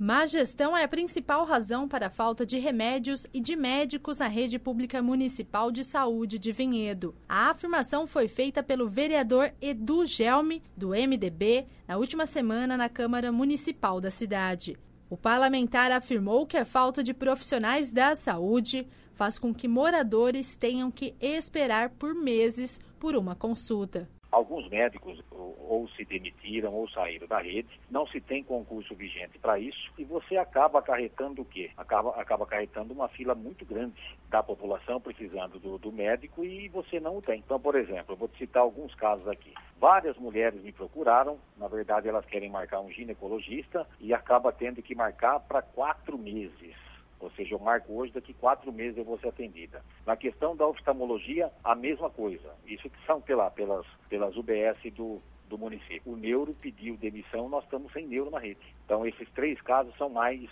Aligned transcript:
Má 0.00 0.26
gestão 0.26 0.76
é 0.76 0.84
a 0.84 0.88
principal 0.88 1.44
razão 1.44 1.88
para 1.88 2.06
a 2.06 2.10
falta 2.10 2.46
de 2.46 2.56
remédios 2.56 3.26
e 3.34 3.40
de 3.40 3.56
médicos 3.56 4.18
na 4.18 4.28
rede 4.28 4.56
pública 4.56 5.02
municipal 5.02 5.72
de 5.72 5.82
saúde 5.82 6.38
de 6.38 6.52
Vinhedo. 6.52 7.16
A 7.28 7.50
afirmação 7.50 8.06
foi 8.06 8.28
feita 8.28 8.62
pelo 8.62 8.88
vereador 8.88 9.52
Edu 9.60 10.06
Gelme, 10.06 10.62
do 10.76 10.90
MDB, 10.90 11.66
na 11.88 11.96
última 11.96 12.26
semana 12.26 12.76
na 12.76 12.88
Câmara 12.88 13.32
Municipal 13.32 14.00
da 14.00 14.08
cidade. 14.08 14.78
O 15.10 15.16
parlamentar 15.16 15.90
afirmou 15.90 16.46
que 16.46 16.56
a 16.56 16.64
falta 16.64 17.02
de 17.02 17.12
profissionais 17.12 17.92
da 17.92 18.14
saúde 18.14 18.86
faz 19.14 19.36
com 19.36 19.52
que 19.52 19.66
moradores 19.66 20.56
tenham 20.56 20.92
que 20.92 21.16
esperar 21.20 21.90
por 21.90 22.14
meses 22.14 22.78
por 23.00 23.16
uma 23.16 23.34
consulta. 23.34 24.08
Alguns 24.30 24.68
médicos 24.68 25.22
ou 25.30 25.88
se 25.96 26.04
demitiram 26.04 26.74
ou 26.74 26.88
saíram 26.88 27.26
da 27.26 27.38
rede, 27.38 27.68
não 27.90 28.06
se 28.06 28.20
tem 28.20 28.44
concurso 28.44 28.94
vigente 28.94 29.38
para 29.38 29.58
isso 29.58 29.90
e 29.96 30.04
você 30.04 30.36
acaba 30.36 30.78
acarretando 30.78 31.42
o 31.42 31.44
quê? 31.44 31.70
Acaba, 31.76 32.10
acaba 32.10 32.44
acarretando 32.44 32.92
uma 32.92 33.08
fila 33.08 33.34
muito 33.34 33.64
grande 33.64 33.94
da 34.28 34.42
população 34.42 35.00
precisando 35.00 35.58
do, 35.58 35.78
do 35.78 35.90
médico 35.90 36.44
e 36.44 36.68
você 36.68 37.00
não 37.00 37.16
o 37.16 37.22
tem. 37.22 37.38
Então, 37.38 37.58
por 37.58 37.74
exemplo, 37.74 38.12
eu 38.12 38.16
vou 38.16 38.28
te 38.28 38.38
citar 38.38 38.62
alguns 38.62 38.94
casos 38.94 39.26
aqui. 39.28 39.54
Várias 39.78 40.16
mulheres 40.18 40.62
me 40.62 40.72
procuraram, 40.72 41.38
na 41.56 41.68
verdade 41.68 42.08
elas 42.08 42.26
querem 42.26 42.50
marcar 42.50 42.80
um 42.80 42.90
ginecologista 42.90 43.86
e 43.98 44.12
acaba 44.12 44.52
tendo 44.52 44.82
que 44.82 44.94
marcar 44.94 45.40
para 45.40 45.62
quatro 45.62 46.18
meses. 46.18 46.74
Ou 47.20 47.30
seja, 47.32 47.54
eu 47.54 47.58
marco 47.58 47.92
hoje, 47.92 48.12
daqui 48.12 48.32
quatro 48.32 48.72
meses 48.72 48.96
eu 48.96 49.04
vou 49.04 49.18
ser 49.18 49.28
atendida. 49.28 49.82
Na 50.06 50.16
questão 50.16 50.56
da 50.56 50.66
oftalmologia, 50.66 51.50
a 51.64 51.74
mesma 51.74 52.08
coisa. 52.10 52.54
Isso 52.66 52.88
que 52.88 53.06
são 53.06 53.20
pela, 53.20 53.50
pelas, 53.50 53.86
pelas 54.08 54.36
UBS 54.36 54.78
do, 54.94 55.20
do 55.48 55.58
município. 55.58 56.02
O 56.04 56.16
neuro 56.16 56.54
pediu 56.54 56.96
demissão, 56.96 57.48
nós 57.48 57.64
estamos 57.64 57.92
sem 57.92 58.06
neuro 58.06 58.30
na 58.30 58.38
rede. 58.38 58.60
Então, 58.84 59.06
esses 59.06 59.28
três 59.30 59.60
casos 59.62 59.96
são 59.96 60.08
mais 60.08 60.48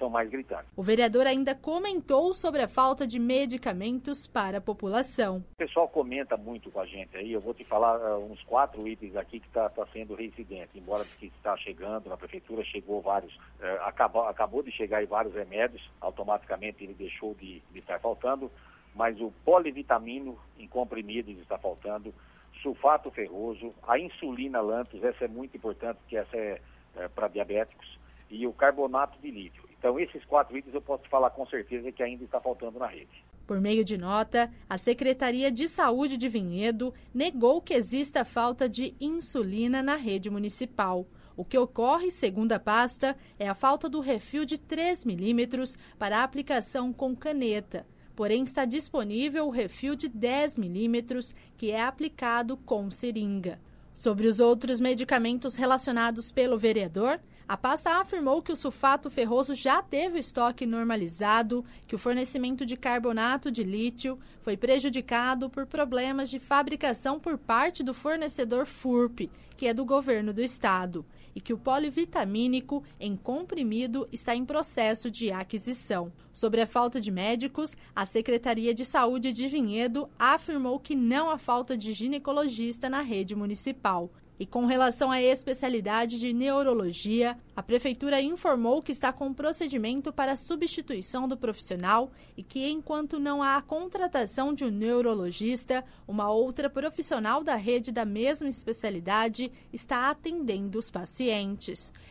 são 0.00 0.08
mais 0.08 0.28
gritantes. 0.30 0.66
O 0.74 0.82
vereador 0.82 1.26
ainda 1.26 1.54
comentou 1.54 2.32
sobre 2.32 2.62
a 2.62 2.66
falta 2.68 3.06
de 3.06 3.18
medicamentos 3.18 4.26
para 4.26 4.58
a 4.58 4.60
população. 4.60 5.44
O 5.52 5.56
pessoal 5.56 5.86
comenta 5.86 6.36
muito 6.36 6.70
com 6.70 6.80
a 6.80 6.86
gente 6.86 7.16
aí, 7.16 7.32
eu 7.32 7.40
vou 7.40 7.52
te 7.52 7.62
falar 7.64 7.98
uh, 7.98 8.32
uns 8.32 8.42
quatro 8.44 8.88
itens 8.88 9.14
aqui 9.14 9.38
que 9.38 9.46
está 9.46 9.68
tá 9.68 9.86
sendo 9.92 10.14
reincidente, 10.14 10.70
embora 10.74 11.04
que 11.04 11.26
está 11.26 11.56
chegando 11.58 12.08
na 12.08 12.16
prefeitura, 12.16 12.64
chegou 12.64 13.02
vários, 13.02 13.34
uh, 13.36 13.82
acabou, 13.82 14.22
acabou 14.22 14.62
de 14.62 14.72
chegar 14.72 14.98
aí 14.98 15.06
vários 15.06 15.34
remédios, 15.34 15.88
automaticamente 16.00 16.82
ele 16.82 16.94
deixou 16.94 17.34
de, 17.34 17.62
de 17.70 17.78
estar 17.78 18.00
faltando, 18.00 18.50
mas 18.94 19.20
o 19.20 19.30
polivitamino 19.44 20.38
em 20.58 20.66
comprimidos 20.66 21.36
está 21.38 21.58
faltando, 21.58 22.14
sulfato 22.62 23.10
ferroso, 23.10 23.74
a 23.86 23.98
insulina 23.98 24.60
Lantus, 24.60 25.02
essa 25.04 25.26
é 25.26 25.28
muito 25.28 25.56
importante, 25.56 25.98
porque 25.98 26.16
essa 26.16 26.36
é, 26.36 26.60
é 26.96 27.08
para 27.08 27.28
diabéticos, 27.28 27.98
e 28.30 28.46
o 28.46 28.52
carbonato 28.52 29.18
de 29.20 29.30
lítio. 29.30 29.69
Então, 29.80 29.98
esses 29.98 30.22
quatro 30.26 30.58
itens 30.58 30.74
eu 30.74 30.82
posso 30.82 31.08
falar 31.08 31.30
com 31.30 31.46
certeza 31.46 31.90
que 31.90 32.02
ainda 32.02 32.22
está 32.22 32.38
faltando 32.38 32.78
na 32.78 32.86
rede. 32.86 33.24
Por 33.46 33.58
meio 33.58 33.82
de 33.82 33.96
nota, 33.96 34.52
a 34.68 34.76
Secretaria 34.76 35.50
de 35.50 35.66
Saúde 35.66 36.18
de 36.18 36.28
Vinhedo 36.28 36.92
negou 37.14 37.62
que 37.62 37.72
exista 37.72 38.22
falta 38.22 38.68
de 38.68 38.94
insulina 39.00 39.82
na 39.82 39.96
rede 39.96 40.28
municipal. 40.28 41.06
O 41.34 41.46
que 41.46 41.56
ocorre, 41.56 42.10
segundo 42.10 42.52
a 42.52 42.60
pasta, 42.60 43.16
é 43.38 43.48
a 43.48 43.54
falta 43.54 43.88
do 43.88 44.00
refil 44.00 44.44
de 44.44 44.58
3 44.58 45.06
milímetros 45.06 45.74
para 45.98 46.22
aplicação 46.22 46.92
com 46.92 47.16
caneta. 47.16 47.86
Porém, 48.14 48.42
está 48.42 48.66
disponível 48.66 49.46
o 49.46 49.50
refil 49.50 49.96
de 49.96 50.10
10 50.10 50.58
milímetros, 50.58 51.34
que 51.56 51.72
é 51.72 51.82
aplicado 51.82 52.58
com 52.58 52.90
seringa. 52.90 53.58
Sobre 53.94 54.26
os 54.26 54.40
outros 54.40 54.78
medicamentos 54.78 55.56
relacionados 55.56 56.30
pelo 56.30 56.58
vereador, 56.58 57.18
a 57.50 57.56
pasta 57.56 57.98
afirmou 57.98 58.40
que 58.40 58.52
o 58.52 58.56
sulfato 58.56 59.10
ferroso 59.10 59.56
já 59.56 59.82
teve 59.82 60.20
estoque 60.20 60.64
normalizado, 60.64 61.64
que 61.84 61.96
o 61.96 61.98
fornecimento 61.98 62.64
de 62.64 62.76
carbonato 62.76 63.50
de 63.50 63.64
lítio 63.64 64.20
foi 64.40 64.56
prejudicado 64.56 65.50
por 65.50 65.66
problemas 65.66 66.30
de 66.30 66.38
fabricação 66.38 67.18
por 67.18 67.36
parte 67.36 67.82
do 67.82 67.92
fornecedor 67.92 68.66
FURP, 68.66 69.28
que 69.56 69.66
é 69.66 69.74
do 69.74 69.84
governo 69.84 70.32
do 70.32 70.40
estado, 70.40 71.04
e 71.34 71.40
que 71.40 71.52
o 71.52 71.58
polivitamínico 71.58 72.84
em 73.00 73.16
comprimido 73.16 74.08
está 74.12 74.32
em 74.32 74.44
processo 74.44 75.10
de 75.10 75.32
aquisição. 75.32 76.12
Sobre 76.32 76.60
a 76.60 76.66
falta 76.68 77.00
de 77.00 77.10
médicos, 77.10 77.76
a 77.96 78.06
Secretaria 78.06 78.72
de 78.72 78.84
Saúde 78.84 79.32
de 79.32 79.48
Vinhedo 79.48 80.08
afirmou 80.16 80.78
que 80.78 80.94
não 80.94 81.28
há 81.28 81.36
falta 81.36 81.76
de 81.76 81.92
ginecologista 81.92 82.88
na 82.88 83.00
rede 83.00 83.34
municipal 83.34 84.08
e 84.40 84.46
com 84.46 84.64
relação 84.64 85.10
à 85.10 85.20
especialidade 85.20 86.18
de 86.18 86.32
neurologia, 86.32 87.36
a 87.54 87.62
Prefeitura 87.62 88.22
informou 88.22 88.80
que 88.80 88.90
está 88.90 89.12
com 89.12 89.34
procedimento 89.34 90.10
para 90.10 90.34
substituição 90.34 91.28
do 91.28 91.36
profissional 91.36 92.10
e 92.38 92.42
que, 92.42 92.66
enquanto 92.70 93.20
não 93.20 93.42
há 93.42 93.60
contratação 93.60 94.54
de 94.54 94.64
um 94.64 94.70
neurologista, 94.70 95.84
uma 96.08 96.30
outra 96.30 96.70
profissional 96.70 97.44
da 97.44 97.54
rede 97.54 97.92
da 97.92 98.06
mesma 98.06 98.48
especialidade 98.48 99.52
está 99.70 100.08
atendendo 100.08 100.78
os 100.78 100.90
pacientes. 100.90 101.92